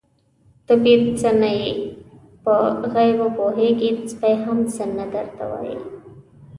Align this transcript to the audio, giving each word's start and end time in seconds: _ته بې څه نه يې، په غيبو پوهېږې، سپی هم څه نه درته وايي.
_ته 0.65 0.73
بې 0.83 0.93
څه 1.19 1.29
نه 1.41 1.49
يې، 1.59 1.71
په 2.43 2.53
غيبو 2.93 3.27
پوهېږې، 3.37 3.91
سپی 4.09 4.33
هم 4.43 4.59
څه 4.73 4.83
نه 4.97 5.05
درته 5.13 5.43
وايي. 5.51 5.77